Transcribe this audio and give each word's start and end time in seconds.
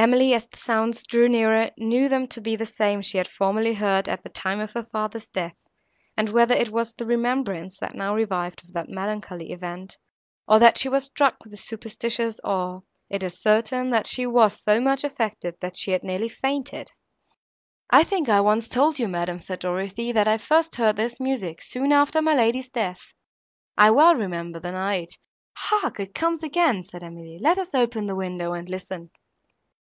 Emily, 0.00 0.32
as 0.32 0.46
the 0.46 0.56
sounds 0.58 1.02
drew 1.02 1.28
nearer, 1.28 1.72
knew 1.76 2.08
them 2.08 2.28
to 2.28 2.40
be 2.40 2.54
the 2.54 2.64
same 2.64 3.02
she 3.02 3.18
had 3.18 3.26
formerly 3.26 3.74
heard 3.74 4.08
at 4.08 4.22
the 4.22 4.28
time 4.28 4.60
of 4.60 4.70
her 4.70 4.84
father's 4.84 5.28
death, 5.28 5.56
and, 6.16 6.28
whether 6.28 6.54
it 6.54 6.70
was 6.70 6.92
the 6.92 7.04
remembrance 7.04 7.80
they 7.80 7.90
now 7.94 8.14
revived 8.14 8.62
of 8.62 8.72
that 8.74 8.88
melancholy 8.88 9.50
event, 9.50 9.98
or 10.46 10.60
that 10.60 10.78
she 10.78 10.88
was 10.88 11.02
struck 11.02 11.44
with 11.44 11.58
superstitious 11.58 12.38
awe, 12.44 12.78
it 13.10 13.24
is 13.24 13.42
certain 13.42 13.92
she 14.04 14.24
was 14.24 14.62
so 14.62 14.78
much 14.78 15.02
affected, 15.02 15.56
that 15.60 15.76
she 15.76 15.90
had 15.90 16.04
nearly 16.04 16.28
fainted. 16.28 16.92
"I 17.90 18.04
think 18.04 18.28
I 18.28 18.40
once 18.40 18.68
told 18.68 19.00
you, 19.00 19.08
madam," 19.08 19.40
said 19.40 19.58
Dorothée, 19.62 20.14
"that 20.14 20.28
I 20.28 20.38
first 20.38 20.76
heard 20.76 20.94
this 20.94 21.18
music, 21.18 21.60
soon 21.60 21.90
after 21.90 22.22
my 22.22 22.34
lady's 22.36 22.70
death! 22.70 23.00
I 23.76 23.90
well 23.90 24.14
remember 24.14 24.60
the 24.60 24.70
night!"— 24.70 25.18
"Hark! 25.54 25.98
it 25.98 26.14
comes 26.14 26.44
again!" 26.44 26.84
said 26.84 27.02
Emily, 27.02 27.36
"let 27.42 27.58
us 27.58 27.74
open 27.74 28.06
the 28.06 28.14
window, 28.14 28.52
and 28.52 28.70
listen." 28.70 29.10